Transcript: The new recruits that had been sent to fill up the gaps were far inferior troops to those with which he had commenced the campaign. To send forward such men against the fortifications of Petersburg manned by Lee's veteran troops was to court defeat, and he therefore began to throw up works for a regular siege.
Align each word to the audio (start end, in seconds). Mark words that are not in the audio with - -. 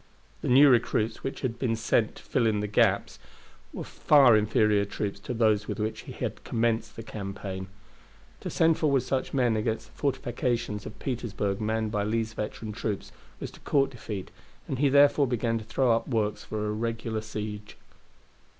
The 0.41 0.47
new 0.49 0.67
recruits 0.67 1.19
that 1.19 1.41
had 1.41 1.59
been 1.59 1.75
sent 1.75 2.15
to 2.15 2.23
fill 2.23 2.47
up 2.47 2.59
the 2.59 2.65
gaps 2.65 3.19
were 3.71 3.83
far 3.83 4.35
inferior 4.35 4.83
troops 4.83 5.19
to 5.19 5.31
those 5.35 5.67
with 5.67 5.77
which 5.77 5.99
he 6.09 6.11
had 6.11 6.43
commenced 6.43 6.95
the 6.95 7.03
campaign. 7.03 7.67
To 8.39 8.49
send 8.49 8.79
forward 8.79 9.03
such 9.03 9.31
men 9.31 9.55
against 9.55 9.91
the 9.93 9.99
fortifications 9.99 10.87
of 10.87 10.97
Petersburg 10.97 11.61
manned 11.61 11.91
by 11.91 12.03
Lee's 12.03 12.33
veteran 12.33 12.71
troops 12.71 13.11
was 13.39 13.51
to 13.51 13.59
court 13.59 13.91
defeat, 13.91 14.31
and 14.67 14.79
he 14.79 14.89
therefore 14.89 15.27
began 15.27 15.59
to 15.59 15.63
throw 15.65 15.91
up 15.95 16.07
works 16.07 16.43
for 16.45 16.65
a 16.65 16.71
regular 16.71 17.21
siege. 17.21 17.77